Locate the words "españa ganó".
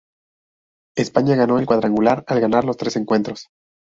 0.97-1.59